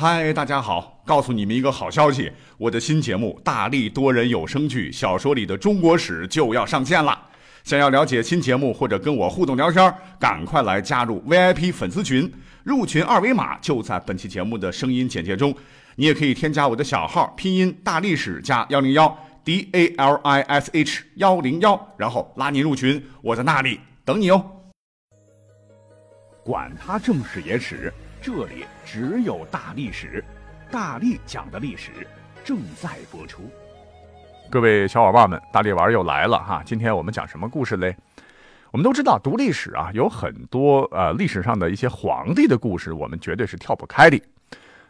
[0.00, 1.02] 嗨，大家好！
[1.04, 7.20] 告诉你们一个好消息，我的新节目《大力多人有声剧小说里的中国史》就要上线了。
[7.64, 12.32] 想要了解新节目或者跟我互动聊天，赶快来加入 VIP 粉丝群，
[12.64, 15.54] 入群二维码就在本期节目的声音简介中。
[15.96, 19.14] 你也可以添加我的小号，拼音大历史加幺零幺
[19.44, 24.42] D A L I S H 幺零幺，然后拉你入群，我在那里等你哦。
[26.42, 27.92] 管他正史野史，
[28.22, 30.22] 这里只有大历史，
[30.70, 31.90] 大力讲的历史
[32.44, 33.50] 正在播出。
[34.50, 36.62] 各位小伙伴们，大力丸又来了哈！
[36.62, 37.96] 今天我们讲什么故事嘞？
[38.72, 44.20] 我们都知道，读历史啊，有很多呃历史上的一些皇帝的故事，我们绝对是跳不开的。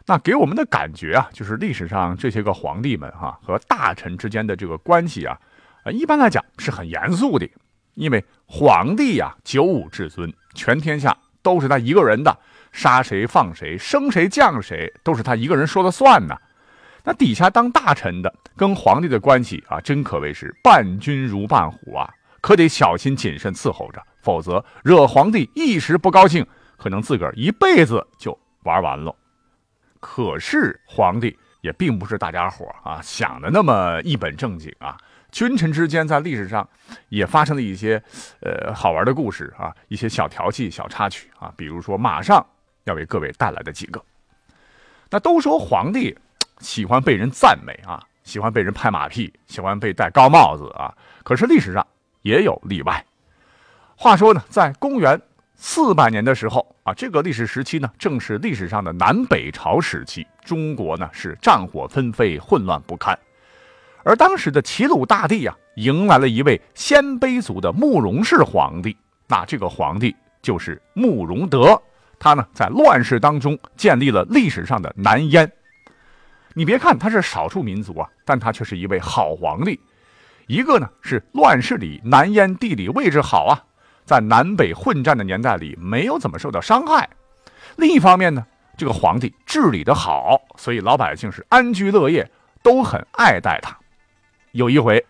[0.05, 5.39] 那给我们的感觉啊，就是历史上这些个皇帝们哈和大臣之间的这个关系啊，
[5.85, 7.49] 呃，一般来讲是很严肃的，
[7.93, 12.37] 因为皇帝呀，九五至尊，全天下都是他一个人的，
[12.71, 16.35] 杀谁放谁，升谁降谁，都是他一个人说了算呢。
[17.03, 22.07] 那底下当大臣的跟皇帝的关系啊，真可谓是伴君如伴虎啊，
[22.41, 26.45] 可得小心谨慎伺候着，否则惹皇帝一时不高兴，
[26.77, 29.15] 可能自个儿一辈子就玩完了。
[29.99, 34.95] 可是皇帝也并不是大家伙啊想的那么一本正经啊，
[35.31, 36.67] 君臣之间在历史上
[37.09, 38.01] 也发生了一些
[38.41, 42.45] 呃好玩的故事啊，一些小调戏、小插曲啊，比如说马上
[42.85, 44.01] 要为各位带来的几个。
[45.09, 46.17] 那都说皇帝
[46.59, 51.85] 喜欢被人赞美啊，喜欢被人拍马屁，喜欢被戴高帽子啊，可是历史上
[52.21, 53.05] 也有例外。
[53.95, 55.21] 话说呢，在公元。
[55.63, 60.25] 四百年的时候啊，这个历史时期呢，正是历史上的南北朝时期。
[60.43, 63.15] 中国呢是战火纷飞，混乱不堪。
[64.03, 68.97] 而当时的齐鲁大地啊，迎来了一位鲜卑族的慕容氏皇帝。
[69.27, 71.79] 那这个皇帝就是慕容德。
[72.21, 75.51] 他呢在乱世当中建立了历史上的南燕。
[76.53, 79.79] 你别看他是少数民族啊，但他却是一位好皇帝。
[80.45, 83.63] 一个呢是乱世里南燕地理位置好啊。
[84.05, 87.09] 在南北混战的年代里，没有怎么受到伤害。
[87.77, 88.45] 另一方面呢，
[88.77, 92.29] 这个皇帝治理的好，所以老百姓是安居乐业，
[92.61, 93.75] 都很爱戴他。
[94.51, 95.03] 有一回，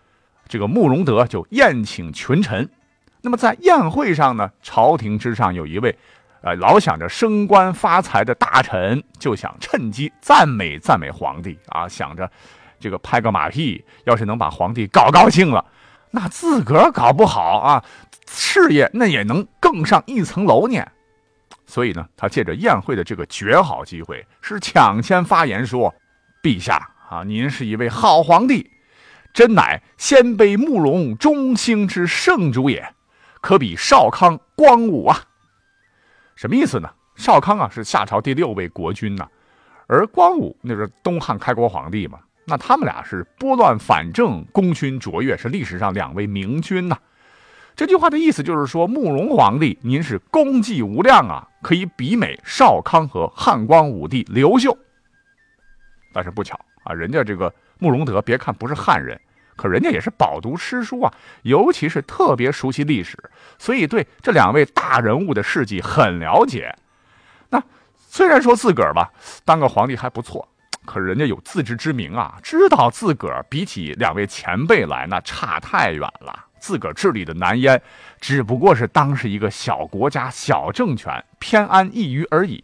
[0.48, 2.70] 这个慕容德就宴请群臣。
[3.22, 5.98] 那么在宴会上呢，朝廷之上有一位，
[6.42, 12.28] 呃，老想着升官发财的大臣，就想趁机赞美赞美皇帝啊，想着
[12.80, 15.64] 这个拍个马屁，要是能把皇帝搞高兴了，
[16.10, 17.84] 那自个儿搞不好啊。
[18.28, 20.84] 事业那也能更上一层楼呢，
[21.66, 25.94] 所以呢，他借着宴会的这个绝好机会，是抢先发言说
[26.42, 28.70] ：“陛下啊，您是一位好皇帝，
[29.32, 32.94] 真乃鲜卑慕容中兴之圣主也，
[33.40, 35.22] 可比少康、光武啊。”
[36.34, 36.90] 什么意思呢？
[37.14, 39.28] 少康啊是夏朝第六位国君呐，
[39.86, 46.96] 而光武那是东汉开国皇帝嘛，那他们俩是拨乱反正，功勋卓越，是历史上两位明君呐。
[47.76, 54.76] 这句话的意思就是说，慕容皇帝，您是功绩无量啊，可以比美少康和汉光武帝刘秀。
[56.12, 59.20] 但是不巧啊，人家这个慕容德，别看不是汉人，
[59.56, 63.16] 可人家也是饱读诗书啊，尤其是特别熟悉历史，
[63.58, 66.74] 所以对这两位大人物的事迹很了解。
[67.50, 67.62] 那
[67.96, 69.10] 虽然说自个儿吧，
[69.44, 70.48] 当个皇帝还不错，
[70.84, 76.46] 可人家有自知之明啊，知道自个儿比起两位前辈来，那差太远了。
[76.58, 77.82] 自个儿治理的南燕，
[78.20, 82.62] 只不过是当时一个小国家、小政权偏安一隅而已。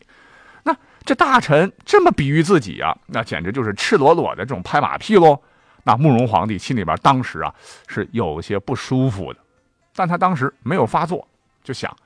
[0.63, 5.43] 那这大臣这么比喻自己啊，那简直就是赤裸裸的这种拍马屁喽。
[5.89, 7.55] 那慕容皇帝心里边当时啊
[7.87, 9.41] 是有些不舒服的，
[9.95, 11.27] 但他当时没有发作，
[11.65, 11.97] 就想：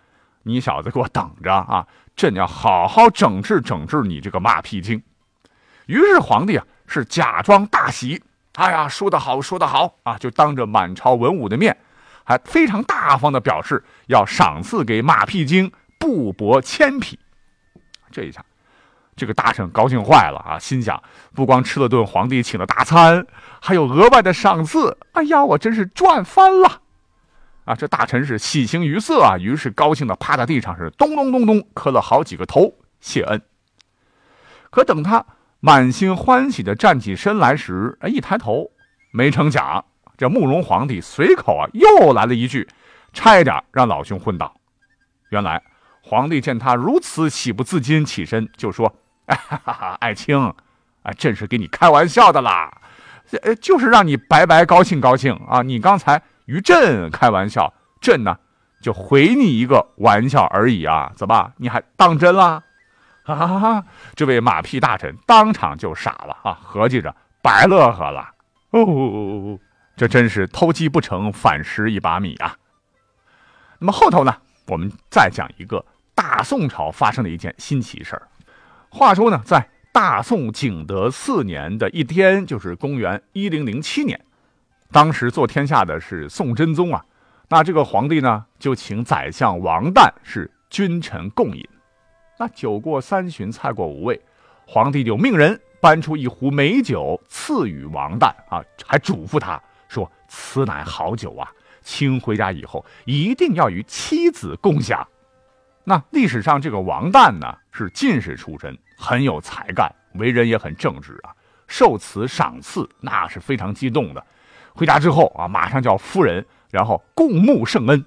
[0.44, 1.84] 你小子给我等着啊！
[2.14, 5.02] 朕要好好整治整治你这个马屁精。
[5.86, 8.22] 于是皇帝啊是假装大喜。
[8.52, 10.16] 哎呀，说得好，说得好啊！
[10.16, 11.76] 就当着满朝文武的面，
[12.22, 17.18] 还非常大方的表示要赏赐给马屁精布帛千匹。
[18.12, 18.44] 这一下，
[19.14, 21.02] 这个大臣高兴坏了啊，心想：
[21.34, 23.26] 不光吃了顿皇帝请的大餐，
[23.60, 24.96] 还有额外的赏赐。
[25.12, 26.80] 哎呀，我真是赚翻了！
[27.64, 33.42] 啊，这大臣是喜形于色啊，于是高兴的趴在地上是咚咚咚咚磕了好几个头谢恩。
[34.70, 35.24] 可等他。
[35.64, 38.72] 满心欢喜的站起身来时，哎，一抬头，
[39.12, 39.84] 没成想，
[40.18, 42.66] 这慕容皇帝随口啊又来了一句，
[43.12, 44.52] 差一点让老兄昏倒。
[45.28, 45.62] 原来
[46.02, 48.92] 皇帝见他如此喜不自禁，起身就说
[49.26, 50.36] ：“哈哈，爱卿，
[51.02, 52.72] 啊，朕是给你开玩笑的啦，
[53.42, 55.62] 呃，就是让你白白高兴高兴啊。
[55.62, 58.38] 你刚才与朕开玩笑，朕呢
[58.80, 62.62] 就回你一个玩笑而已啊，怎么，你还当真啦？”
[63.24, 63.84] 哈哈哈！
[64.16, 68.28] 这位马屁大臣当场就傻了啊，合计着白乐呵了。
[68.70, 69.56] 哦，
[69.96, 72.56] 这真是偷鸡不成反蚀一把米啊！
[73.78, 74.36] 那么后头呢，
[74.66, 75.84] 我们再讲一个
[76.16, 78.26] 大宋朝发生的一件新奇事儿。
[78.94, 84.20] 话说呢，在大宋景德四年的一天，就是公元一零零七年，
[84.90, 87.02] 当时做天下的是宋真宗啊。
[87.48, 91.66] 那这个皇帝呢，就请宰相王旦是君臣共饮。
[92.38, 94.20] 那酒过三巡，菜过五味，
[94.66, 99.58] 皇帝就命人搬出一壶美酒赐予王旦啊，还嘱咐他
[99.88, 101.50] 说：“此乃好酒啊，
[101.80, 105.02] 卿回家以后一定要与妻子共享。”
[105.84, 111.34] 那历史上这个王旦呢，是进士出身，很有才干，为人也很正直啊。
[111.66, 114.24] 受此赏赐，那是非常激动的。
[114.74, 118.04] 回家之后啊，马上叫夫人，然后共沐圣恩。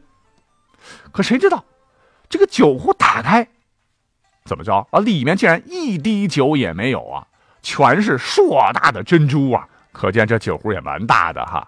[1.12, 1.66] 可谁知道，
[2.30, 3.48] 这个酒壶打开。
[4.46, 5.00] 怎么着啊？
[5.00, 7.28] 里面竟然一滴酒也没有啊，
[7.62, 9.68] 全是硕大的珍珠啊！
[9.92, 11.68] 可见这酒壶也蛮大的哈。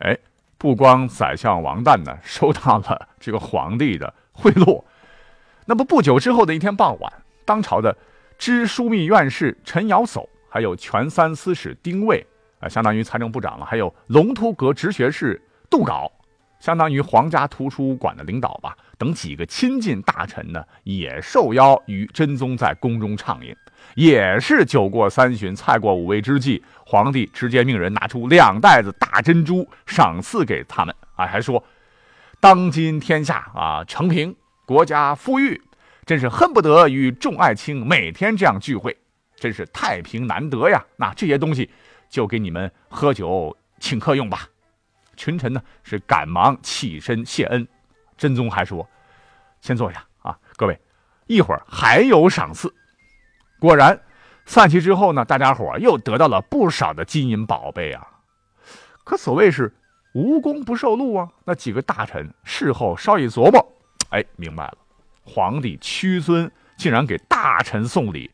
[0.00, 0.16] 哎，
[0.58, 4.84] 不光宰相王旦呢收到了这个皇帝的贿赂，
[5.68, 7.12] 那么不久之后的一天傍晚，
[7.44, 7.94] 当朝的
[8.38, 12.26] 知枢密院事陈尧叟，还有全三司使丁谓
[12.58, 15.38] 啊，相当于财政部长了，还有龙图阁直学士
[15.68, 16.10] 杜杲。
[16.58, 23.54] 相当于皇家图书馆的领导吧，等几个亲近大臣呢，也受邀与真宗在宫中畅饮，
[23.94, 31.62] 也是酒过三巡，菜过五味之际，皇帝直接命人拿出两袋子大珍珠赏赐给他们，啊，还说，
[32.40, 34.34] 当今天下啊，承平，
[34.68, 35.58] 国家富裕，
[36.04, 38.94] 真是恨不得与众爱卿每天这样聚会，
[39.34, 40.84] 真是太平难得呀。
[40.96, 41.70] 那这些东西
[42.10, 44.46] 就给你们喝酒请客用吧。
[45.16, 47.66] 群臣呢是赶忙起身谢恩，
[48.18, 48.86] 真宗还说
[49.62, 50.78] ：“先坐下啊，各位，
[51.28, 52.70] 一会儿还有赏赐。”
[53.58, 53.98] 果然，
[54.44, 58.06] 散去之后呢，大家伙又得到了不少的金银宝贝啊。
[59.02, 59.74] 可所谓是
[60.12, 63.66] 无功不受禄啊，那几个大臣事后稍一琢磨，
[64.10, 64.78] 哎，明白了，
[65.24, 68.30] 皇帝屈尊竟然给大臣送礼，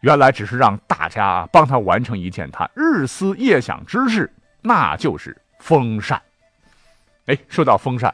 [0.00, 4.32] 原来只是让大家帮他完成一件他日思夜想之事，
[4.62, 5.36] 那就是。
[5.64, 6.20] 封禅，
[7.26, 8.12] 哎，说到封禅，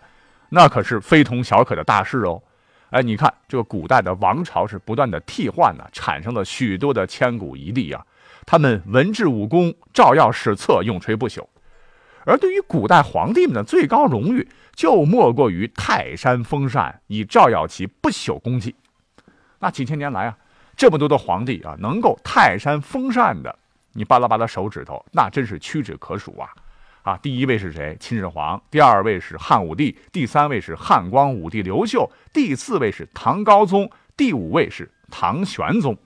[0.51, 2.43] 那可是非同小可的大事哦。
[2.91, 8.05] 哎，你看这个古代的王朝是不断的替换呢，产生了许多的千古一帝啊。
[8.45, 11.43] 他们文治武功照耀史册，永垂不朽。
[12.29, 18.77] 而对于古代皇帝们的最高荣誉，就莫过于泰山封禅，以照耀其不朽功绩。
[19.61, 20.37] 那几千年来啊，
[20.77, 23.59] 这么多的皇帝啊，能够泰山封禅的，
[23.95, 26.51] 你扒拉扒拉手指头，那真是屈指可数啊。
[27.03, 27.97] 啊，第一位是谁？
[27.99, 28.61] 秦始皇。
[28.71, 29.97] 第二位是汉武帝。
[30.13, 32.11] 第三位是汉光武帝刘秀。
[32.35, 33.91] 第四位是唐高宗。
[34.19, 35.97] 第五位是唐玄宗。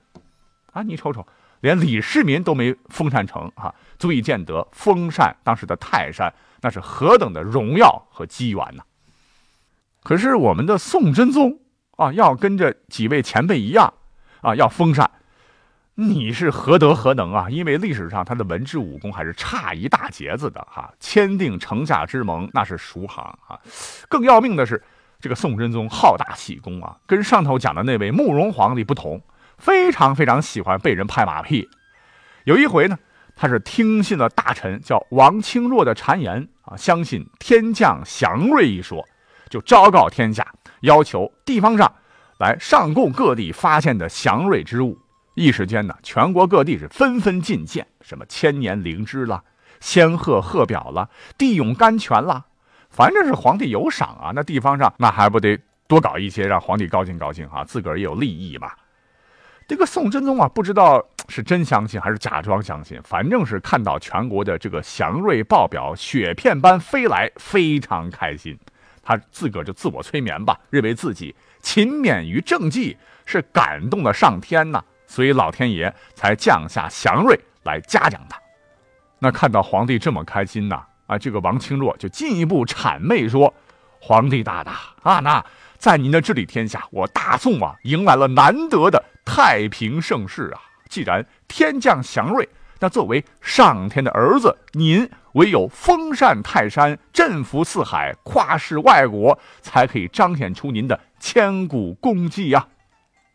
[0.72, 1.26] 啊，你瞅瞅，
[1.62, 8.82] 连李世民都没封禅成啊，足以见得封禅当时的泰山那是何等的荣耀和机缘呢？
[10.03, 11.61] 可是我们的宋真宗
[11.97, 13.94] 啊，要跟着几位前辈一样
[14.41, 15.09] 啊，要封禅。
[15.94, 17.49] 你是何德何能啊？
[17.50, 20.93] 因为历史上他的文治武功还是差一大截子的哈。
[20.99, 23.61] 签订城下之盟那是熟行啊。
[24.09, 24.82] 更要命的是，
[25.20, 29.20] 这个宋真宗好大喜功啊，跟上头讲的那位慕容皇帝不同，
[29.62, 31.69] 非常非常喜欢被人拍马屁。
[32.43, 32.99] 有一回呢，
[33.37, 39.07] 他是听信了大臣叫王清若的谗言啊，相信天降祥瑞一说，
[39.49, 40.45] 就昭告天下，
[40.81, 41.95] 要求地方上
[42.38, 44.99] 来上供各地发现的祥瑞之物。
[45.37, 49.45] 一时间呢，全国各地是纷纷进献，什么千年灵芝啦、
[49.78, 52.45] 仙鹤鹤表啦、地涌甘泉啦，
[52.90, 58.73] 反正是皇帝有赏啊，那地方上那还不得多搞一些，让皇帝高兴高兴啊，自个儿也有利益嘛。
[59.69, 68.59] 这个宋真宗啊，不知道是真相信还是假装相信，反正是看到全国的这个祥瑞报表雪片般飞来，非常开心。
[69.02, 74.83] 他自个儿就自我催眠吧，认为自己勤勉于政绩，是感动了上天呐。
[75.07, 78.38] 所以老天爷才降下祥瑞来嘉奖他。
[79.19, 83.52] 那看到皇帝这么开心呐，啊，这个王清若就进一步谄媚说
[84.00, 85.45] ：“皇帝大大啊，那
[85.82, 90.60] 在您的治理天下，我大宋啊迎来了难得的太平盛世啊。
[90.88, 92.48] 既然天降祥瑞，
[92.78, 102.68] 那作为上天的儿子，您唯有封禅泰山，振幅四海，跨世外国，才可以彰显出您的千古功绩呀。”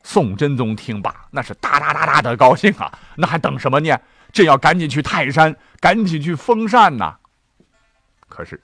[0.01, 2.89] 宋真宗听罢，那是大大大大的高兴啊！
[3.17, 3.93] 那还等什么呢？
[4.31, 7.17] 朕要赶紧去泰山，赶紧去封禅呐！
[8.29, 8.63] 可是，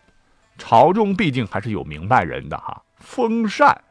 [0.58, 2.82] 朝中毕竟还是有明白人的哈。
[3.04, 3.84] 封禅，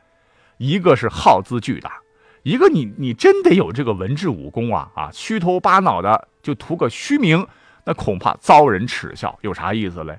[0.56, 2.00] 一个是耗资巨大，
[2.42, 7.46] 一个你你真得有这个文治武功啊啊，虚头巴脑的就图个虚名，
[7.84, 10.18] 那恐怕遭人耻笑，有啥意思嘞？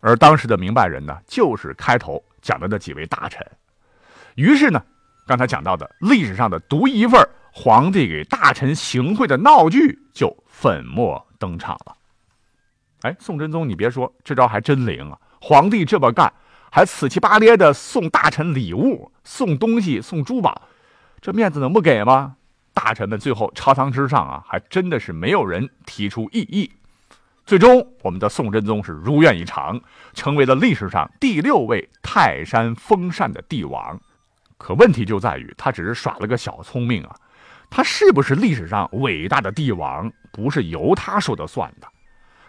[0.00, 3.46] 而当时的明白人呢，就是开头讲的那几位大臣。
[4.34, 4.82] 于是呢，
[5.26, 11.96] 刚才讲到的历史上的独一份皇帝给大臣行贿的闹剧就粉墨登场了。
[13.02, 15.18] 哎，宋真宗，你别说，这招还真灵啊！
[15.40, 16.32] 皇帝这么干，
[16.74, 20.62] 还死乞白咧的送大臣礼物、送东西、送珠宝，
[21.20, 22.36] 这面子能不给吗？
[22.72, 26.72] 大臣们最后朝堂之上啊，还真的是没有人提出异议。
[27.44, 29.78] 最终，我们的宋真宗是如愿以偿，
[30.14, 34.00] 成为了历史上第六位泰山封禅的帝王。
[34.56, 37.14] 可问题就在于，他只是耍了个小聪明啊！
[37.68, 41.86] 他是不是历史上伟大的帝王，不是由他说的算的。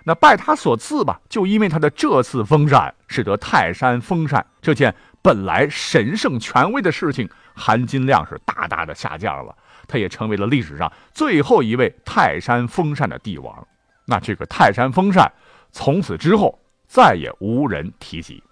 [0.06, 9.56] 那拜他所赐吧，就因为他的这次封禅，使得泰山封禅这件本来神圣权威的事情含金量是大大的下降了。
[9.88, 13.68] 他也成为了历史上最后一位泰山封禅的帝王。
[14.06, 15.32] 那这个泰山封禅，
[15.72, 18.44] 从此之后再也无人提及。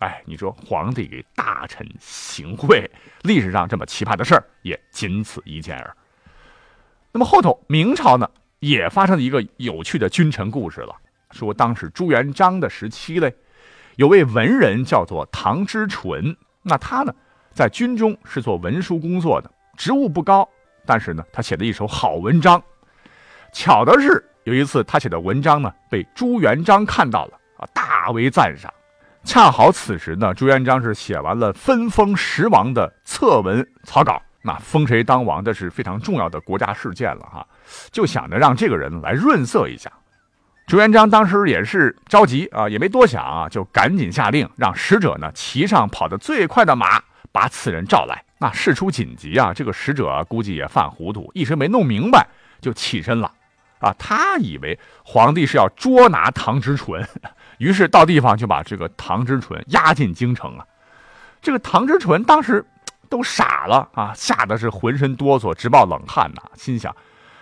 [0.00, 2.88] 哎，你说皇帝给大臣行贿，
[3.22, 5.96] 历史上这么奇葩的事儿也仅此一件儿。
[7.12, 8.28] 那么后头明朝呢？
[8.64, 10.94] 也发生了一个有趣的君臣故事了。
[11.30, 13.34] 说当时朱元璋的时期嘞，
[13.96, 16.34] 有位文人叫做唐之纯。
[16.62, 17.12] 那他呢，
[17.52, 20.48] 在军中是做文书工作的，职务不高，
[20.86, 22.62] 但是呢，他写了一首好文章。
[23.52, 28.72] 巧的是，有一次他写的文章呢，被朱元璋看到了啊，大为赞赏。
[29.24, 34.22] 恰好此时呢，朱元璋是写完了分封十王的策文草稿。
[34.46, 37.46] 那封谁当王，的是非常重要的国家事件了哈，
[37.90, 39.90] 就想着让这个人来润色一下。
[40.66, 48.22] 朱元璋当时也是着急啊，也没多想啊，就赶紧下令让使者呢骑上跑得最快的马，把此人召来。
[48.38, 52.28] 那事出紧急啊，这个使者估计也犯糊涂，一时没弄明白，
[52.60, 53.32] 就起身了
[53.78, 53.94] 啊。
[53.98, 57.02] 他以为皇帝是要捉拿唐之纯，
[57.56, 60.66] 于是到地方就把这个唐之纯押进京城啊。
[61.40, 62.62] 这个唐之纯当时。
[63.14, 64.12] 都傻了啊！
[64.12, 66.42] 吓得是浑身哆嗦，直冒冷汗呐。
[66.56, 66.92] 心想，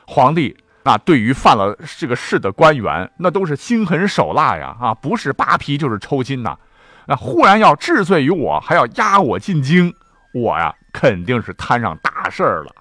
[0.07, 4.77] 皇帝那对于犯了这个事的官员，那都是心狠手辣呀！
[4.79, 6.59] 啊，不是扒皮就是抽筋呐。
[7.07, 9.95] 那忽然要治罪于我，还要押我进京，
[10.35, 12.75] 我呀肯定是摊上大事儿了。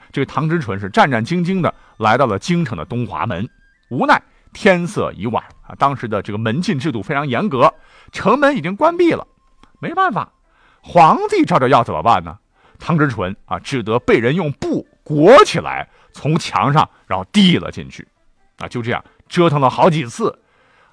[0.10, 3.46] 这个唐之纯是战战兢兢的来到了京城的东华门，
[3.90, 4.22] 无奈
[4.54, 7.74] 天色已晚啊，当时的这个门禁制度非常严格，
[8.10, 9.26] 城门已经关闭了，
[9.80, 10.32] 没办法。
[10.82, 12.38] 皇帝照着要怎么办呢？
[12.78, 18.08] 唐之纯啊，只得被人用布裹起来，从墙上然后递了进去。
[18.56, 20.38] 啊，就这样折腾了好几次，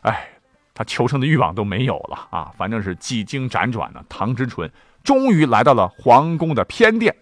[0.01, 0.29] 哎，
[0.74, 2.51] 他求生的欲望都没有了啊！
[2.58, 4.72] 反正是几经辗转呢，唐之纯
[5.03, 7.15] 终于来到了皇宫的偏殿。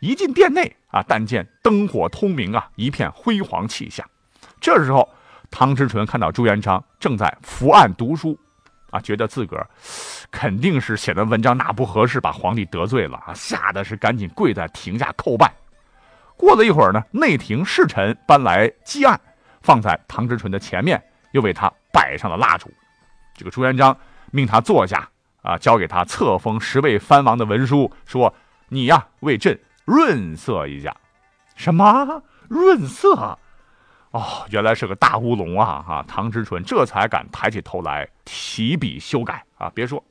[0.00, 4.08] 一进殿内啊，但见灯火通明啊，一片辉煌气象。
[4.60, 5.08] 这时候，
[5.50, 8.38] 唐之纯看到朱元璋正在伏案读书。
[8.90, 9.68] 啊，觉得自个儿
[10.30, 15.52] 肯定是写的文章哪不合适，把皇帝得罪了啊，吓得是赶紧跪在庭下叩拜。
[16.36, 19.20] 过了一会儿呢，内廷侍臣搬来祭案，
[19.60, 22.72] 放在唐之纯的前面，又为他摆上了蜡烛。
[23.34, 23.96] 这个朱元璋
[24.30, 25.08] 命他坐下
[25.42, 28.34] 啊，交给他册封十位藩王的文书，说
[28.68, 30.94] ：“你呀，为朕润色一下。”
[31.56, 33.38] 什么润色？
[34.12, 35.84] 哦，原来是个大乌龙啊！
[35.86, 39.70] 哈，唐之纯这才敢抬起头来提笔修改啊。
[39.72, 40.02] 别说，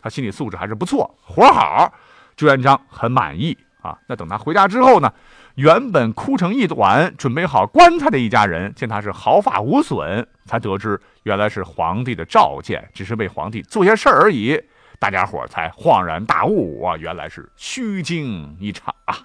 [0.00, 1.92] 他心理素质还是不错，活好。
[2.36, 3.98] 朱元璋很满意啊。
[4.06, 5.12] 那等他回家之后呢，
[5.56, 14.56] 原本哭成一团、准备好棺材的一家人，见他是毫发无损，才得知原来是皇帝的召见，只是为皇帝做些事而已。
[15.00, 19.18] 大家伙才恍然大悟啊，原来是虚惊一场啊。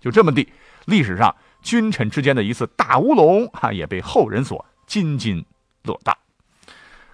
[0.00, 0.52] 就这么地，
[0.86, 1.32] 历史上。
[1.68, 5.44] 君臣之间的一次大乌龙哈， 也被后人所津津
[5.82, 6.16] 乐道。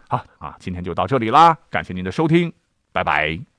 [0.07, 2.53] 好啊，今天就到这里啦，感谢您的收听，
[2.93, 3.54] 拜拜。